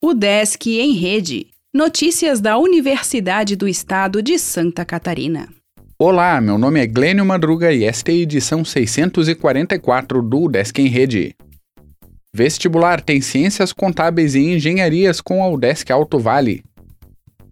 O 0.00 0.14
Desk 0.14 0.64
em 0.78 0.92
Rede. 0.92 1.48
Notícias 1.74 2.40
da 2.40 2.56
Universidade 2.56 3.56
do 3.56 3.66
Estado 3.66 4.22
de 4.22 4.38
Santa 4.38 4.84
Catarina. 4.84 5.48
Olá, 5.98 6.40
meu 6.40 6.56
nome 6.56 6.78
é 6.80 6.86
Glênio 6.86 7.26
Madruga 7.26 7.72
e 7.72 7.82
esta 7.82 8.12
é 8.12 8.14
a 8.14 8.18
edição 8.18 8.64
644 8.64 10.22
do 10.22 10.48
Desk 10.48 10.78
em 10.78 10.86
Rede. 10.86 11.34
Vestibular 12.32 13.00
tem 13.00 13.20
Ciências 13.20 13.72
Contábeis 13.72 14.36
e 14.36 14.52
Engenharias 14.52 15.20
com 15.20 15.42
a 15.42 15.48
UDESC 15.48 15.90
Alto 15.90 16.16
Vale. 16.20 16.62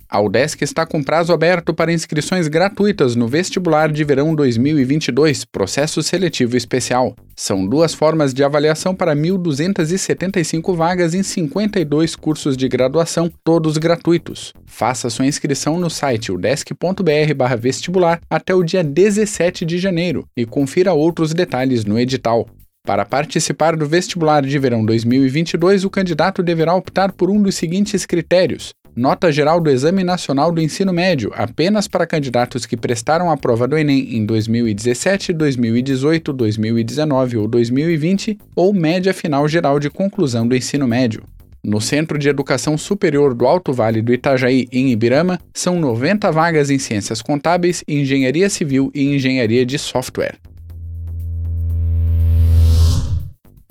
A 0.09 0.21
UDESC 0.21 0.63
está 0.63 0.87
com 0.87 1.03
prazo 1.03 1.33
aberto 1.33 1.75
para 1.75 1.93
inscrições 1.93 2.47
gratuitas 2.47 3.17
no 3.17 3.27
vestibular 3.27 3.91
de 3.91 4.05
verão 4.05 4.37
2022, 4.37 5.45
processo 5.45 6.01
seletivo 6.01 6.57
especial. 6.57 7.17
São 7.35 7.67
duas 7.67 7.93
formas 7.93 8.33
de 8.33 8.45
avaliação 8.45 8.95
para 8.95 9.17
1.275 9.17 10.77
vagas 10.77 11.13
em 11.13 11.25
52 11.25 12.15
cursos 12.15 12.57
de 12.57 12.69
graduação, 12.69 13.29
todos 13.43 13.77
gratuitos. 13.79 14.53
Faça 14.65 15.11
sua 15.11 15.27
inscrição 15.27 15.77
no 15.77 15.91
site 15.91 16.31
udesc.br/vestibular 16.31 18.21
até 18.31 18.55
o 18.55 18.63
dia 18.63 18.85
17 18.85 19.65
de 19.65 19.77
janeiro 19.77 20.25
e 20.37 20.47
confira 20.47 20.93
outros 20.93 21.35
detalhes 21.35 21.85
no 21.85 21.99
edital. 21.99 22.47
Para 22.87 23.05
participar 23.05 23.75
do 23.75 23.85
vestibular 23.85 24.43
de 24.43 24.57
verão 24.61 24.87
2022, 24.87 25.85
o 25.85 25.91
candidato 25.91 26.41
deverá 26.45 26.73
optar 26.73 27.11
por 27.11 27.29
um 27.29 27.43
dos 27.43 27.57
seguintes 27.57 28.07
critérios: 28.07 28.73
nota 28.97 29.31
geral 29.31 29.61
do 29.61 29.69
Exame 29.69 30.03
Nacional 30.03 30.51
do 30.51 30.61
Ensino 30.61 30.93
Médio 30.93 31.31
apenas 31.35 31.87
para 31.87 32.07
candidatos 32.07 32.65
que 32.65 32.79
prestaram 32.79 33.31
a 33.31 33.37
prova 33.37 33.69
do 33.69 33.77
Enem 33.77 34.17
em 34.17 34.25
2017, 34.25 35.35
2018, 35.35 36.33
2019 36.33 37.37
ou 37.37 37.47
2020, 37.47 38.39
ou 38.57 38.73
média 38.73 39.13
final 39.13 39.47
geral 39.47 39.79
de 39.79 39.91
conclusão 39.91 40.49
do 40.49 40.57
ensino 40.57 40.89
médio. 40.89 41.23
No 41.63 41.81
Centro 41.81 42.17
de 42.17 42.29
Educação 42.29 42.79
Superior 42.79 43.35
do 43.35 43.45
Alto 43.45 43.73
Vale 43.73 44.01
do 44.01 44.15
Itajaí, 44.15 44.67
em 44.73 44.93
Ibirama, 44.93 45.39
são 45.53 45.79
90 45.79 46.31
vagas 46.31 46.71
em 46.71 46.79
Ciências 46.79 47.21
Contábeis, 47.21 47.85
Engenharia 47.87 48.49
Civil 48.49 48.91
e 48.95 49.05
Engenharia 49.15 49.67
de 49.67 49.77
Software. 49.77 50.37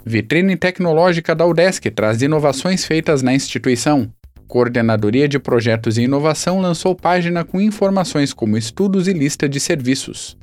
Vitrine 0.08 0.56
Tecnológica 0.56 1.34
da 1.34 1.48
UDESC 1.48 1.90
traz 1.90 2.22
inovações 2.22 2.86
feitas 2.86 3.24
na 3.24 3.34
instituição. 3.34 4.12
Coordenadoria 4.48 5.28
de 5.28 5.40
Projetos 5.40 5.98
e 5.98 6.04
Inovação 6.04 6.60
lançou 6.60 6.96
página 6.96 7.44
com 7.44 7.60
informações 7.60 8.34
como 8.34 8.58
estudos 8.58 9.08
e 9.08 9.14
lista 9.14 9.50
de 9.50 9.60
serviços. 9.60 10.38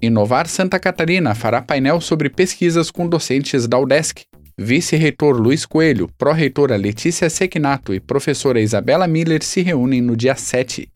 Inovar 0.00 0.48
Santa 0.48 0.80
Catarina 0.80 1.34
fará 1.34 1.62
painel 1.62 2.00
sobre 2.00 2.28
pesquisas 2.28 2.90
com 2.90 3.08
docentes 3.08 3.68
da 3.68 3.78
UDESC. 3.78 4.24
Vice-reitor 4.58 5.36
Luiz 5.40 5.64
Coelho, 5.64 6.08
pró-reitora 6.18 6.76
Letícia 6.76 7.30
Sequinato 7.30 7.94
e 7.94 8.00
professora 8.00 8.60
Isabela 8.60 9.06
Miller 9.06 9.42
se 9.42 9.62
reúnem 9.62 10.00
no 10.00 10.16
dia 10.16 10.34
7. 10.34 10.88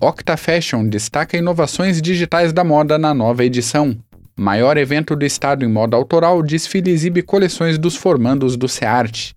Octa 0.00 0.36
Fashion 0.36 0.86
destaca 0.86 1.38
inovações 1.38 2.02
digitais 2.02 2.52
da 2.52 2.62
moda 2.62 2.98
na 2.98 3.14
nova 3.14 3.44
edição. 3.44 3.96
Maior 4.38 4.76
evento 4.76 5.16
do 5.16 5.24
estado 5.24 5.64
em 5.64 5.68
moda 5.68 5.96
autoral, 5.96 6.42
desfile 6.42 6.90
exibe 6.90 7.22
coleções 7.22 7.78
dos 7.78 7.96
formandos 7.96 8.54
do 8.54 8.68
SEART. 8.68 9.32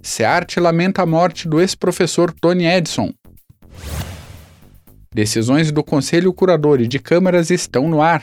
SEART 0.00 0.56
lamenta 0.56 1.02
a 1.02 1.06
morte 1.06 1.46
do 1.46 1.60
ex-professor 1.60 2.32
Tony 2.32 2.64
Edson. 2.64 3.12
Decisões 5.12 5.70
do 5.70 5.84
Conselho 5.84 6.32
Curador 6.32 6.80
e 6.80 6.86
de 6.86 6.98
Câmaras 6.98 7.50
estão 7.50 7.88
no 7.88 8.00
ar. 8.00 8.22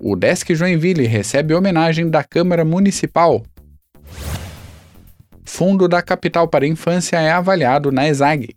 O 0.00 0.16
Desk 0.16 0.52
Joinville 0.52 1.06
recebe 1.06 1.54
homenagem 1.54 2.10
da 2.10 2.24
Câmara 2.24 2.64
Municipal. 2.64 3.44
Fundo 5.44 5.86
da 5.86 6.02
Capital 6.02 6.48
para 6.48 6.66
Infância 6.66 7.18
é 7.20 7.30
avaliado 7.30 7.92
na 7.92 8.08
ESAG. 8.08 8.48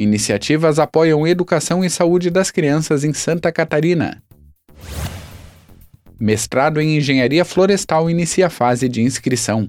Iniciativas 0.00 0.78
apoiam 0.78 1.26
educação 1.26 1.84
e 1.84 1.90
saúde 1.90 2.30
das 2.30 2.50
crianças 2.50 3.04
em 3.04 3.12
Santa 3.12 3.52
Catarina. 3.52 4.22
Mestrado 6.18 6.80
em 6.80 6.96
Engenharia 6.96 7.44
Florestal 7.44 8.08
inicia 8.08 8.46
a 8.46 8.50
fase 8.50 8.88
de 8.88 9.02
inscrição. 9.02 9.68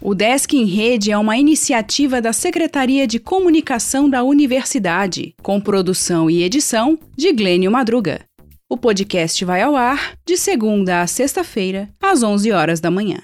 O 0.00 0.14
Desk 0.14 0.54
em 0.54 0.64
Rede 0.64 1.12
é 1.12 1.18
uma 1.18 1.36
iniciativa 1.36 2.22
da 2.22 2.32
Secretaria 2.32 3.06
de 3.06 3.18
Comunicação 3.18 4.08
da 4.08 4.22
Universidade, 4.22 5.34
com 5.42 5.60
produção 5.60 6.30
e 6.30 6.42
edição 6.42 6.98
de 7.14 7.34
Glênio 7.34 7.70
Madruga. 7.70 8.22
O 8.70 8.76
podcast 8.78 9.44
vai 9.44 9.60
ao 9.60 9.76
ar 9.76 10.14
de 10.26 10.38
segunda 10.38 11.02
a 11.02 11.06
sexta-feira, 11.06 11.90
às 12.02 12.22
11 12.22 12.52
horas 12.52 12.80
da 12.80 12.90
manhã. 12.90 13.18